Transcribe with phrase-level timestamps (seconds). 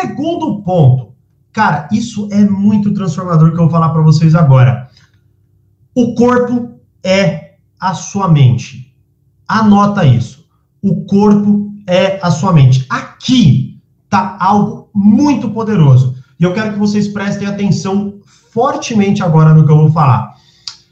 [0.00, 1.12] Segundo ponto,
[1.52, 4.88] cara, isso é muito transformador que eu vou falar para vocês agora.
[5.94, 8.96] O corpo é a sua mente.
[9.46, 10.48] Anota isso.
[10.80, 12.86] O corpo é a sua mente.
[12.88, 13.78] Aqui
[14.08, 16.16] tá algo muito poderoso.
[16.38, 20.34] E eu quero que vocês prestem atenção fortemente agora no que eu vou falar.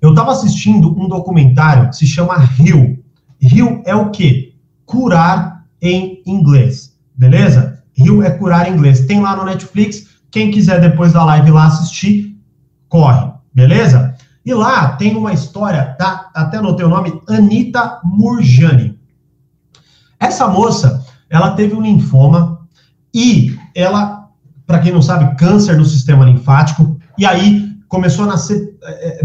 [0.00, 3.04] Eu estava assistindo um documentário que se chama Rio.
[3.38, 4.54] Rio é o quê?
[4.86, 7.73] Curar em inglês, beleza?
[7.94, 9.06] Rio é curar inglês.
[9.06, 10.06] Tem lá no Netflix.
[10.30, 12.36] Quem quiser depois da live lá assistir,
[12.88, 14.14] corre, beleza?
[14.44, 16.30] E lá tem uma história, tá?
[16.34, 18.98] Até anotei o nome, Anita Murjani.
[20.18, 22.60] Essa moça, ela teve um linfoma
[23.12, 24.28] e ela,
[24.66, 26.98] para quem não sabe, câncer no sistema linfático.
[27.16, 29.24] E aí começou a nascer é, é,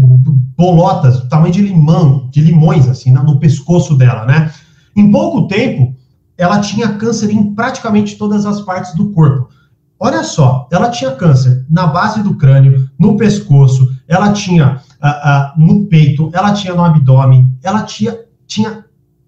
[0.56, 4.52] bolotas tamanho de limão, de limões, assim, no pescoço dela, né?
[4.96, 5.94] Em pouco tempo,
[6.40, 9.50] ela tinha câncer em praticamente todas as partes do corpo.
[9.98, 15.60] Olha só, ela tinha câncer na base do crânio, no pescoço, ela tinha uh, uh,
[15.62, 18.86] no peito, ela tinha no abdômen, ela tinha, tinha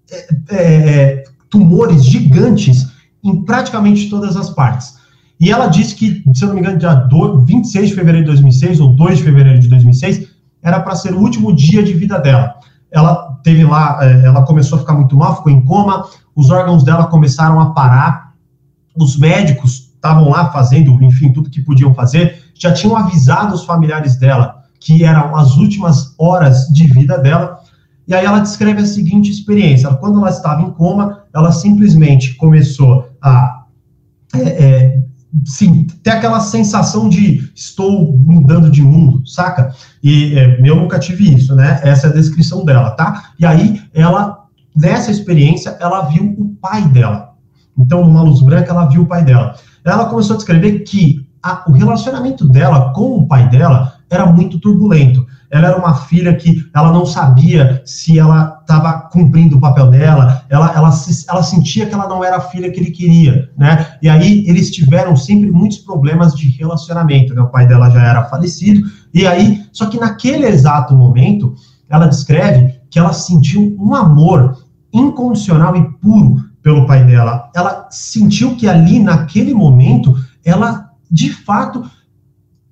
[0.09, 2.87] é, é, tumores gigantes
[3.23, 4.95] em praticamente todas as partes.
[5.39, 7.07] E ela disse que, se eu não me engano, dia
[7.45, 10.29] 26 de fevereiro de 2006 ou 2 de fevereiro de 2006
[10.63, 12.55] era para ser o último dia de vida dela.
[12.93, 16.83] Ela teve lá, é, ela começou a ficar muito mal, ficou em coma, os órgãos
[16.83, 18.33] dela começaram a parar,
[18.95, 24.15] os médicos estavam lá fazendo, enfim, tudo que podiam fazer, já tinham avisado os familiares
[24.15, 27.59] dela que eram as últimas horas de vida dela.
[28.05, 33.09] E aí ela descreve a seguinte experiência: quando ela estava em coma, ela simplesmente começou
[33.21, 33.63] a
[34.35, 35.03] é, é,
[35.45, 39.73] sim, ter aquela sensação de estou mudando de mundo, saca?
[40.03, 41.79] E é, eu nunca tive isso, né?
[41.83, 43.31] Essa é a descrição dela, tá?
[43.39, 44.45] E aí ela,
[44.75, 47.33] nessa experiência, ela viu o pai dela.
[47.77, 49.55] Então, numa luz branca, ela viu o pai dela.
[49.83, 54.59] Ela começou a descrever que a, o relacionamento dela com o pai dela era muito
[54.59, 55.25] turbulento.
[55.51, 60.43] Ela era uma filha que ela não sabia se ela estava cumprindo o papel dela,
[60.49, 60.91] ela, ela,
[61.29, 63.85] ela sentia que ela não era a filha que ele queria, né?
[64.01, 67.41] E aí eles tiveram sempre muitos problemas de relacionamento, né?
[67.41, 68.81] O pai dela já era falecido,
[69.13, 71.53] e aí, só que naquele exato momento,
[71.87, 74.57] ela descreve que ela sentiu um amor
[74.91, 77.51] incondicional e puro pelo pai dela.
[77.55, 81.83] Ela sentiu que ali, naquele momento, ela de fato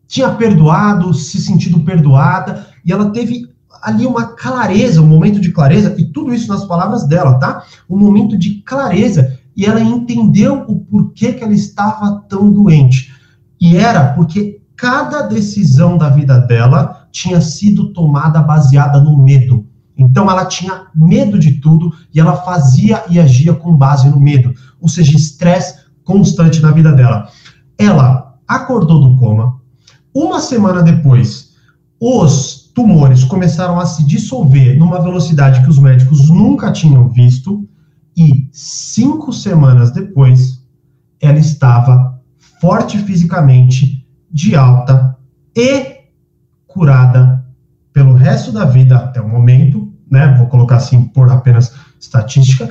[0.08, 3.48] tinha perdoado, se sentido perdoada, e ela teve
[3.84, 7.64] ali uma clareza, um momento de clareza, e tudo isso nas palavras dela, tá?
[7.88, 13.14] Um momento de clareza, e ela entendeu o porquê que ela estava tão doente.
[13.60, 19.68] E era porque cada decisão da vida dela tinha sido tomada baseada no medo.
[19.96, 24.52] Então ela tinha medo de tudo e ela fazia e agia com base no medo,
[24.80, 27.30] ou seja, estresse constante na vida dela.
[27.78, 29.62] Ela acordou do coma,
[30.14, 31.52] uma semana depois,
[32.00, 37.68] os tumores começaram a se dissolver numa velocidade que os médicos nunca tinham visto,
[38.18, 40.62] e cinco semanas depois,
[41.22, 42.20] ela estava
[42.60, 45.18] forte fisicamente, de alta
[45.56, 46.02] e
[46.68, 47.46] curada
[47.94, 50.36] pelo resto da vida até o momento, né?
[50.38, 52.70] Vou colocar assim por apenas estatística.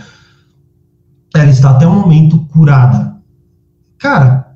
[1.35, 3.17] Ela está até o momento curada.
[3.99, 4.50] Cara,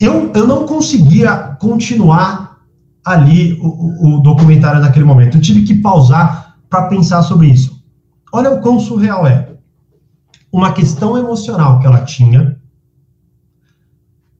[0.00, 2.58] eu, eu não conseguia continuar
[3.04, 5.36] ali o, o documentário naquele momento.
[5.36, 7.84] Eu tive que pausar para pensar sobre isso.
[8.32, 9.54] Olha o quão surreal é.
[10.50, 12.58] Uma questão emocional que ela tinha,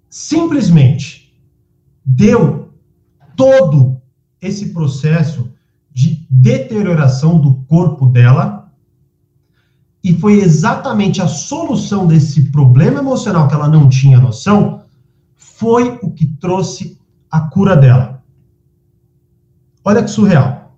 [0.09, 1.39] simplesmente
[2.05, 2.73] deu
[3.37, 4.01] todo
[4.41, 5.53] esse processo
[5.93, 8.73] de deterioração do corpo dela
[10.03, 14.81] e foi exatamente a solução desse problema emocional que ela não tinha noção
[15.61, 16.99] foi o que trouxe
[17.31, 18.25] a cura dela.
[19.85, 20.75] Olha que surreal.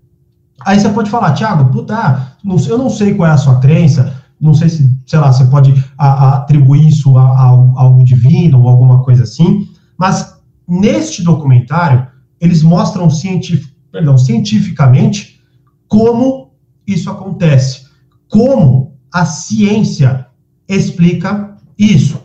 [0.60, 2.37] Aí você pode falar, Tiago, puta, ah,
[2.69, 5.72] eu não sei qual é a sua crença, não sei se, sei lá, você pode
[5.97, 10.36] atribuir isso a, a, a algo divino ou alguma coisa assim, mas
[10.66, 12.09] neste documentário,
[12.41, 15.41] eles mostram cientif perdão, cientificamente
[15.86, 16.54] como
[16.86, 17.86] isso acontece,
[18.28, 20.27] como a ciência
[20.66, 22.21] explica isso.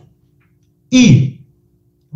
[0.90, 1.37] E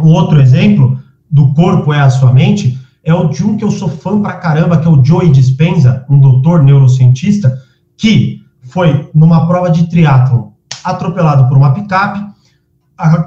[0.07, 0.99] um outro exemplo
[1.31, 4.35] do corpo é a sua mente é o de um que eu sou fã pra
[4.35, 7.59] caramba, que é o Joey Dispenza, um doutor neurocientista,
[7.97, 10.51] que foi numa prova de triatlon
[10.85, 12.25] atropelado por uma picape,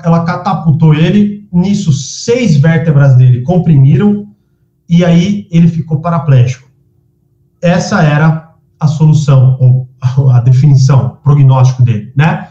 [0.03, 4.27] ela catapultou ele, nisso seis vértebras dele comprimiram
[4.87, 6.69] e aí ele ficou paraplégico.
[7.61, 9.89] Essa era a solução, ou
[10.31, 12.49] a definição, prognóstico dele, né?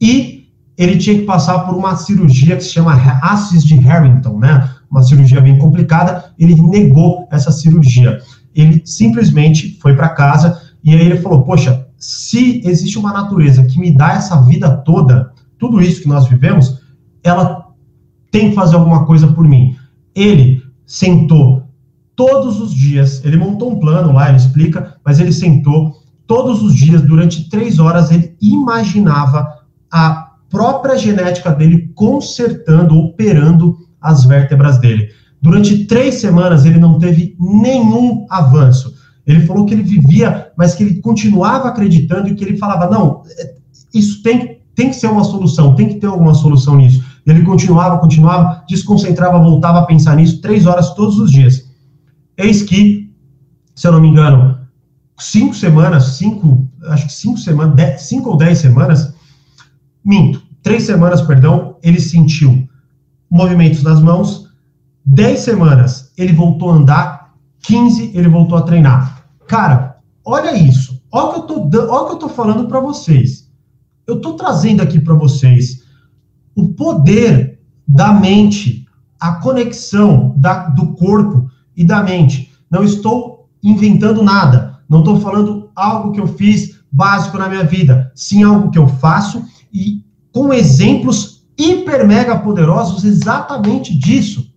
[0.00, 0.37] E
[0.78, 4.70] ele tinha que passar por uma cirurgia que se chama Assis de Harrington, né?
[4.88, 6.32] Uma cirurgia bem complicada.
[6.38, 8.20] Ele negou essa cirurgia.
[8.54, 13.78] Ele simplesmente foi para casa e aí ele falou: Poxa, se existe uma natureza que
[13.80, 16.80] me dá essa vida toda, tudo isso que nós vivemos,
[17.24, 17.66] ela
[18.30, 19.76] tem que fazer alguma coisa por mim.
[20.14, 21.64] Ele sentou
[22.14, 26.74] todos os dias, ele montou um plano lá, ele explica, mas ele sentou todos os
[26.74, 29.48] dias, durante três horas, ele imaginava
[29.90, 35.08] a própria genética dele consertando, operando as vértebras dele.
[35.40, 38.94] Durante três semanas, ele não teve nenhum avanço.
[39.26, 43.22] Ele falou que ele vivia, mas que ele continuava acreditando e que ele falava: não,
[43.38, 43.54] é,
[43.94, 47.04] isso tem, tem que ser uma solução, tem que ter alguma solução nisso.
[47.26, 51.68] Ele continuava, continuava, desconcentrava, voltava a pensar nisso, três horas todos os dias.
[52.38, 53.12] Eis que,
[53.74, 54.58] se eu não me engano,
[55.18, 59.12] cinco semanas, cinco, acho que cinco semanas, dez, cinco ou dez semanas,
[60.08, 62.66] minto, três semanas, perdão, ele sentiu
[63.30, 64.48] movimentos nas mãos,
[65.04, 69.22] dez semanas ele voltou a andar, 15 ele voltou a treinar.
[69.46, 73.50] Cara, olha isso, olha o que eu tô, olha que eu tô falando para vocês.
[74.06, 75.82] Eu tô trazendo aqui para vocês
[76.56, 78.86] o poder da mente,
[79.20, 82.50] a conexão da, do corpo e da mente.
[82.70, 84.78] Não estou inventando nada.
[84.88, 88.10] Não estou falando algo que eu fiz básico na minha vida.
[88.14, 94.52] Sim, algo que eu faço e com exemplos hiper mega poderosos exatamente disso.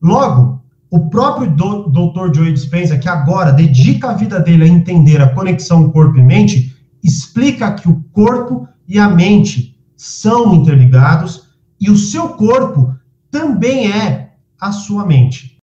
[0.00, 2.34] Logo, o próprio Dr.
[2.34, 6.76] Joe Dispenza, que agora dedica a vida dele a entender a conexão corpo e mente,
[7.02, 11.48] explica que o corpo e a mente são interligados
[11.80, 12.94] e o seu corpo
[13.30, 15.58] também é a sua mente.